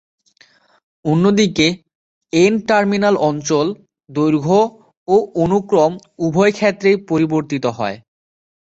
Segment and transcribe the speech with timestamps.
[1.05, 1.67] অন্যদিকে,
[2.33, 3.65] এন-টার্মিনাল অঞ্চল
[4.09, 4.59] দৈর্ঘ্য
[5.07, 5.91] ও অনুক্রম
[6.25, 7.97] উভয় ক্ষেত্রেই পরিবর্তিত হয়।